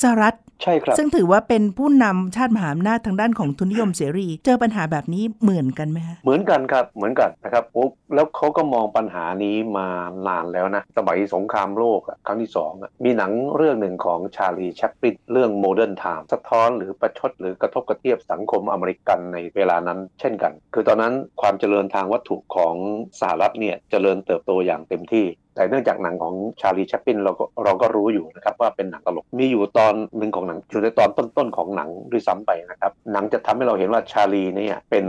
[0.00, 9.88] สหรัฐใช่ครับ ซึ่งถือว่าเป็นผู้นำชาติมหาอำนาจทางด้านของทุนนิยมเสรี เจอปัญหาแบบนี้เหมือนกันไหมฮะเหมือนกันครับเหมือนกันนะครับโอ้แล้วเขาก็มองปัญหานี้มา
[10.28, 12.72] นานแล้วนะ สมัยสงครามโลกครั้งที่สอง
[13.04, 22.74] มีหนังเรื่องหนึ่งของชาร์ลีแชปลินเรื่อง Modern Times สะท้อนหรือประชดหรือกระทบกระเทียบสังคมอเมริกันในเวลานั้น เช่นกัน คือตอนนั้นความเจริญทางวัตถุของ
[23.20, 25.26] สหรัฐเนี่ยเจริญเติบโตอย่างเต็มที่
[25.58, 35.06] แต่เนื่องจากหนังของชาลีแชปปินเราก็เราก็รู้อยู่นะครับว่าเป็นหนังตลกมีอยู่ตอนหนึ่งของหนังอยู่ในตอนต้นๆของหนังด้วยซ้ำไปนะครับหนังจะทำให้เราเห็นว่าชาลีเนี่ยเป็น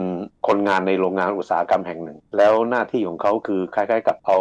[0.47, 4.37] คนงานในโรงงานอุตสาหกรรมแห่งหนึ่ง แล้วหน้าที่ของเขาคือคล้ายๆ กับเอา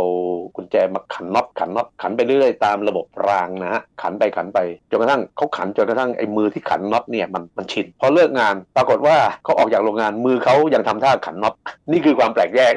[0.57, 4.59] กุญแจมาขันน็อตขันน็อตขันไปเรื่อยๆตามระบบรางนะฮะขันไปขันไป
[4.91, 11.55] จนกระทั่งเขาขันจนกระทั่งไอ้มือที่ขันน็อตเนี่ยมันมันชินพอเลิกงาน ปรากฏว่าเขาออกจากโรงงานมือเขายังทำท่าขันน็อต
[11.93, 12.73] นี่คือความแปลกแยก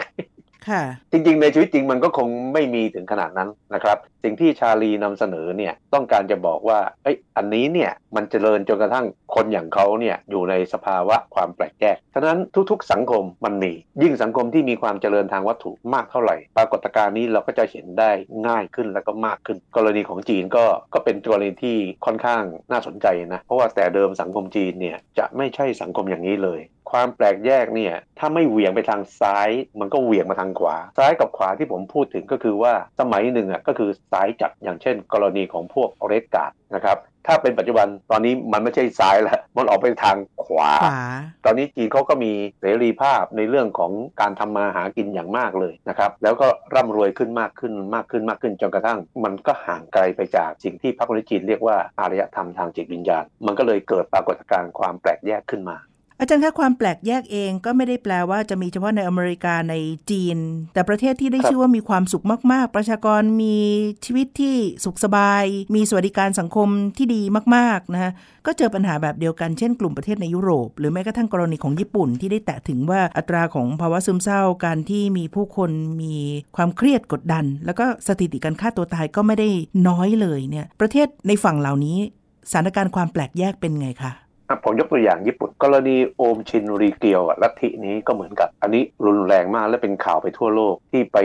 [1.12, 9.06] จริง ๆ ในชีวิตจริงมันก็คงไม่มีถึงขนาดนั้นนะครับ สิ่งที่ชาลีนำเสนอเนี่ยต้องการจะบอกว่าไอ้อันนี้เนี่ยมันเจริญจนกระทั่ง
[9.36, 12.40] คนอย่างเขาเนี่ยอยู่ในสภาวะความแปลกแยกฉะนั้น
[12.72, 18.12] ทุกๆ สังคมมันมี ยิ่งสังคมที่มีความเจริญทางวัตถุมากเท่าไหร่ ปรากฏการณ์นี้เราก็จะเห็นได้
[18.48, 36.98] ง่ายขึ้นแล้วก็มากขึ้น กรณีของจีนก็ก็เป็นกรณีที่ค่อนข้างน่าสนใจนะเพราะว่าแต่เดิมสังคมจีนเนี่ยจะไม่ใช่สังคมอย่างนี้เลย ความแปลกแยกเนี่ยถ้าไม่เหวี่ยงไปทางซ้าย มันก็เหวี่ยงมาทางขวา ซ้ายกับขวาที่ผมพูดถึงก็คือว่าสมัยหนึ่งอะก็คือซ้ายจัดอย่างเช่น กรณีของพวกเรดการ์ดนะครับ
[37.28, 40.72] ถ้าเป็นปัจจุบันตอนนี้มันไม่ใช่ซ้ายแล้ว มันออกไปทางขวา
[41.46, 55.78] ตอนนี้จีนเขาก็มีเสรีภาพในเรื่องของการทำมาหากินอย่างมากเลยนะครับ แล้วก็ร่ำรวยขึ้นมากขึ้นมากขึ้นมากขึ้นจนกระทั่ง มันก็ห่างไกลไปจากสิ่งที่พรรคคอมมิวนิสต์จีนเรียกว่าอารยธรรมทางจิตวิญญาณ มันก็เลยเกิดปรากฏการณ์ความแปลกแยกขึ้นมา
[56.24, 59.76] อาจารย์คะความแปลกแยกเองก็ไม่ได้แปลว่าจะมีเฉพาะในอเมริกาใน
[60.12, 60.38] จีน
[60.74, 63.58] แต่ประเทศที่ได้ชื่อว่ามีความสุขมาก ๆ ประชากรมี
[64.06, 64.56] ชีวิตที่
[64.86, 65.44] สุขสบาย
[65.76, 67.22] มีสวัสดิการสังคมที่ดี
[67.56, 68.12] มากๆนะฮะ
[68.46, 76.16] ก็เจอปัญหาแบบเดียวกันเช่นกลุ่มประเทศในยุโรป หรือแม้กระทั่งกรณีของญี่ปุ่นที่ได้แตะถึงว่าอัตราของภาวะซึมเศร้าการที่มีผู้คนมี
[76.56, 79.50] ความเครียดกดดัน แล้วก็สถิติการฆ่าตัวตายก็ไม่ได้
[79.88, 81.98] น้อยเลยเนี่ยประเทศในฝั่งเหล่านี้
[82.52, 84.14] สถานการณ์ความแปลกแยกเป็นไงคะ
[84.64, 91.18] ผมยกตัวอย่างญี่ปุ่น กรณีโอมชินริเกียวลัทธินี้ก็เหมือนกับ อันนี้รุนแรงมากและเป็นข่าวไปทั่วโลกที่ไป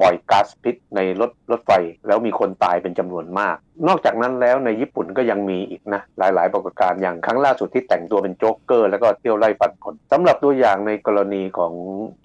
[0.00, 1.70] ปล่อยก๊าซพิษในรถรถไฟ
[2.06, 3.56] แล้วมีคนตายเป็นจำนวนมาก
[3.88, 11.72] นอกจากนั้นแล้วในญี่ปุ่นก็ยังมีอีกนะ หลายๆ ปรากฏการณ์อย่างครั้งล่าสุดที่แต่งตัวเป็นโจ๊กเกอร์ แล้วก็เที่ยวไล่ฟันคนสำหรับตัวอย่างในกรณีของ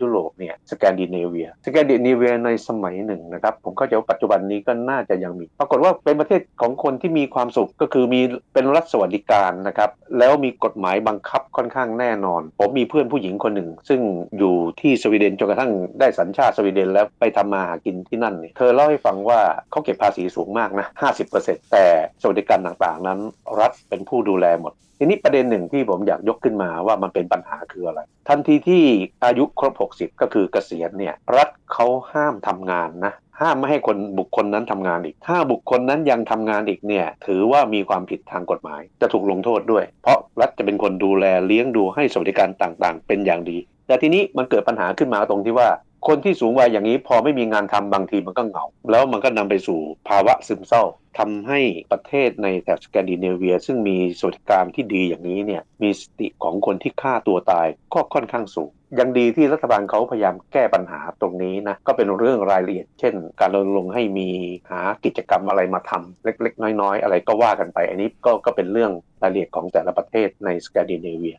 [0.02, 8.22] ยุโรปเนี่ยสแกนดิเนเวียสแกนดิเนเวียในสมัยหนึ่งนะครับผมเข้าใจว่าปัจจุบันนี้ก็น่าจะยังมี ปรากฏว่าเป็นประเทศของคนที่มีความสุขก็คือมี
[8.54, 14.02] เป็นรัฐสวัสดิการนะครับแล้วมีกฎหมายบังคับค่อนข้างแน่นอน ผมมีเพื่อนผู้หญิงคนหนึ่ง ซึ่ง
[14.38, 19.40] อยู่ที่สวีเดนจนกระทั่งได้สัญชาติสวีเดนแล้วไปทำมาหากินที่นั่นเนี่ยเธอเล่าให้ฟังว่า
[19.72, 21.86] เขาเก็บภาษีสูงมากนะ50%เ50%แต่
[22.22, 23.20] สวัสดิการต่างๆ นั้น
[23.60, 28.84] รัฐเป็นผู้ดูแลหมด ทีนี้ประเด็นหนึ่งที่ผมอยากยกขึ้นมาว่ามันเป็นปัญหาคืออะไร ทันทีที่
[29.26, 45.70] อายุครบ 60 ก็คือเกษียณเนี่ยรัฐเขาห้ามทำงานนะ ห้ามไม่ให้คนบุคคลนั้นทำงานอีก ถ้าบุคคลนั้นยังทำงานอีกเนี่ย ถือว่ามีความผิดทางกฎหมาย จะถูกลงโทษด้วย เพราะรัฐจะเป็นคนดูแลเลี้ยงดูให้สวัสดิการต่างๆ เป็นอย่างดี แต่ทีนี้มันเกิดปัญหาขึ้นมาตรงที่ว่า
[46.08, 50.84] คนที่สูงวัยอย่างนี้พอไม่มีงานทำบางทีมันก็เหงา แล้วมันก็นำไปสู่ภาวะซึมเศร้า
[51.20, 51.60] ทำให้
[51.92, 64.30] ประเทศในแถบสแกนดิเนเวีย ซึ่งมีสวัสดิการที่ดีอย่างนี้เนี่ยมีสติของคนที่ฆ่าตัวตายก็ค่อนข้างสูง ยังดีที่รัฐบาลเขาพยายามแก้ปัญหาตรงนี้นะก็เป็นเรื่องรายละเอียด เช่น การรณรงค์ให้มี
[64.72, 71.38] หากิจกรรมอะไรมาทำเล็ก ๆ น้อย ๆ อะไรก็ว่ากันไป อันนี้ก็ก็เป็นเรื่องรายละเอียดของแต่ละประเทศในสแกนดิเนเวีย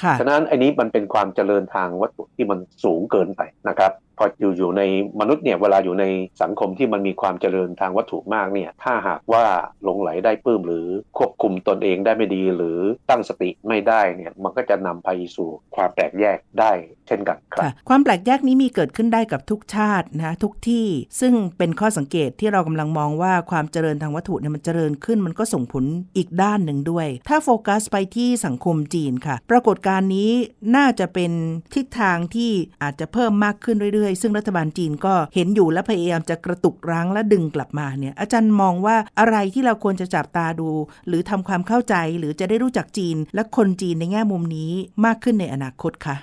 [0.00, 4.82] ค่ะฉะนั้นอันนี้มันเป็นความเจริญทางวัตถุที่มันสูงเกินไปนะครับ พออยู่อยู่ใน
[5.20, 6.04] มนุษย์เนี่ยเวลาอยู่ใน
[6.42, 9.44] สังคมที่มันมีความเจริญทางวัตถุมากเนี่ยถ้าหากว่า
[9.82, 10.86] หลงไหลได้ปื้มหรือ
[11.18, 12.78] ควบคุมตนเองได้ไม่ดีหรือ
[13.10, 16.72] ตั้งสติไม่ได้เนี่ยมันก็จะนำไปสู่ความแตกแยกได้
[17.06, 20.86] เช่นกันครับค่ะความแปลกแยกนี้มีเกิดขึ้นได้กับทุกชาตินะทุกที่
[21.20, 25.84] ซึ่งเป็นข้อสังเกตที่เรากำลังมองว่าความเจริญทางวัตถุเนี่ยมันเจริญขึ้นมันก็ส่งผล
[26.16, 30.30] อีกด้านหนึ่งด้วย ถ้าโฟกัสไปที่สังคมจีนค่ะ ปรากฏการณ์นี้
[30.76, 31.32] น่าจะเป็น
[31.74, 32.50] ทิศทางที่
[32.82, 40.70] อาจจะเพิ่มมากขึ้นเรื่อยๆ ซึ่งรัฐบาลจีนก็เห็นอยู่และพยายามจะกระตุกรั้งและดึงกลับมาเนี่ยอาจารย์มองว่าอะไรที่เราควรจะจับตาดู
[41.08, 44.70] หรือทำความเข้าใจหรือจะได้รู้จักจีน และคนจีนในแง่มุมนี้
[45.04, 46.16] มากขึ้นในอนาคตค่ะ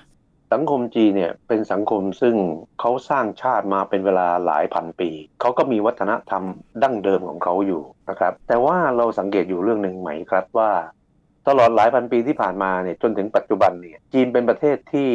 [0.53, 2.35] สังคมจีนเนี่ยเป็นสังคมซึ่ง
[2.79, 5.09] เขาสร้างชาติมาเป็นเวลาหลายพันปี
[5.41, 6.43] เขาก็มีวัฒนธรรม
[6.83, 10.71] ดั้งเดิมของเขาอยู่นะครับ แต่ว่าเราสังเกตอยู่เรื่องหนึ่งไหมครับว่า
[11.47, 15.09] ตลอดหลายพันปีที่ผ่านมาเนี่ยจนถึงปัจจุบันเนี่ยจีนเป็นประเทศที่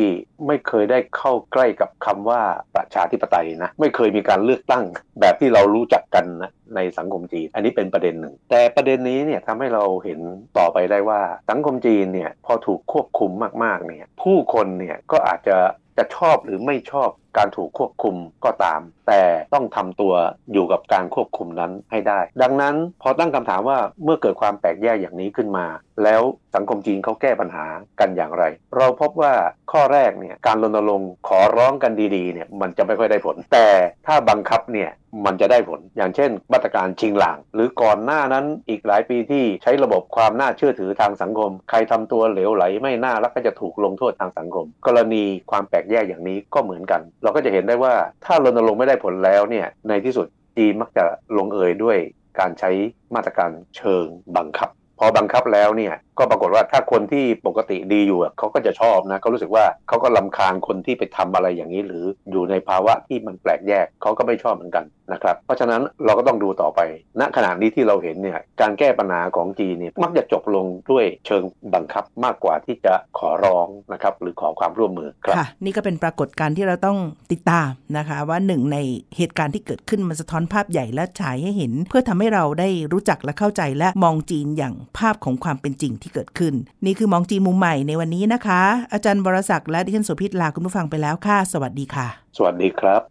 [0.47, 2.41] ไม่เคยได้เข้าใกล้กับคำว่า
[2.75, 4.85] ประชาธิปไตยนะไม่เคยมีการเลือกตั้ง
[5.21, 10.21] แบบที่เรารู้จักกันนะในสังคมจีน อันนี้เป็นประเด็นหนึ่ง แต่ประเด็นนี้เนี่ยทำให้เราเห็น
[10.59, 13.31] ต่อไปได้ว่าสังคมจีนเนี่ยพอถูกควบคุม
[13.65, 15.57] มากๆเนี่ยผู้คนเนี่ยก็อาจจะ
[15.99, 19.23] จะชอบหรือไม่ชอบการถูกควบคุมก็ตาม แต่
[19.55, 20.15] ต้องทำตัว
[20.53, 25.67] อยู่กับการควบคุมนั้นให้ได้ ดังนั้นพอตั้งคำถามว่าเมื่อเกิดความแตกแยกอย่างนี้ขึ้นมา
[26.05, 26.23] แล้ว
[26.55, 27.67] สังคมจีนเขาแก้ปัญหา
[28.01, 28.45] กันอย่างไร
[28.77, 29.35] เราพบว่า
[29.73, 33.69] ข้อแรกเนี่ยการรณรงค์ขอร้องกันดีๆเนี่ยมันจะไม่ค่อยได้ผล แต่
[34.07, 34.91] ถ้าบังคับเนี่ย
[35.27, 50.27] มันจะได้ผล อย่างเช่นมาตรการชิงหลางหรือก่อนหน้านั้นอีกหลายปีที่ใช้ระบบความน่าเชื่อถือทางสังคม ใครทำตัวเหลวไหลไม่น่ารักก็จะถูกลงโทษทางสังคม กรณีความแปลกแยกอย่างนี้ก็เหมือนกันเราก็จะเห็นได้ว่าถ้ารณรงค์ไม่ได้ผลแล้วเนี่ยในที่สุด
[50.57, 51.05] จีนมักจะ
[51.37, 51.99] ลงเอยด้วย
[52.39, 52.71] การใช้
[53.15, 54.05] มาตรการเชิง
[54.37, 66.81] บังคับ พอบังคับแล้วเนี่ย ก็ปรากฏว่าถ้าคนที่ปกติดีอยู่เขาก็จะชอบนะเขารู้สึกว่าเขาก็ลำคาญคนที่ไปทำอะไรอย่างนี้ หรืออยู่ในภาวะที่มันแปลกแยกเขาก็ไม่ชอบเหมือนกันนะครับเพราะฉะนั้นเราก็ต้องดูต่อไป
[67.21, 71.43] ณขณะนี้ที่เราเห็นเนี่ยการแก้ปัญหาของจีนเนี่ยมักจะจบลงด้วยเชิง
[71.75, 76.99] บังคับมากกว่าที่จะขอร้องนะครับหรือขอความร่วมมือครับค่ะนี่ก็เป็นปรากฏการณ์ที่เราต้อง
[77.33, 78.79] ติดตามนะคะ ว่าหนึ่งใน
[79.17, 93.03] เหตุการณ์ที่เกิดขึ้นมันสะท้อนภาพใหญ่และฉายให้เห็น เพื่อทำให้เราได้รู้จักและเข้าใจและมองจีนอย่างภาพของความเป็นจริงที่เกิดขึ้น นี่คือมองจีนมุมใหม่ในวันนี้นะคะ อาจารย์บรศักดิ์และดิฉันโสภิตลาคุณผู้ฟังไปแล้วค่ะ สวัสดีค่ะ สวัสดีครับ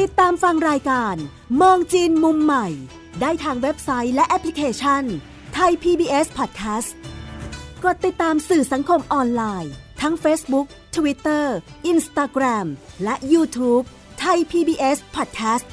[0.00, 1.14] ติดตามฟังรายการ
[1.62, 2.66] มองจีนมุมใหม่
[3.20, 5.02] ได้ทางเว็บไซต์และแอปพลิเคชัน
[5.54, 6.90] ไทย PBS Podcast
[7.84, 11.44] กดติดตามสื่อสังคมออนไลน์ ทั้ง Facebook Twitter
[11.92, 12.66] Instagram
[13.04, 13.84] และ YouTube
[14.20, 15.66] ไทย PBS Podcast